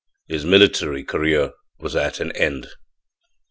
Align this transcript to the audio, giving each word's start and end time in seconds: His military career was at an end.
His 0.27 0.43
military 0.47 1.03
career 1.03 1.51
was 1.77 1.95
at 1.95 2.19
an 2.19 2.31
end. 2.31 2.69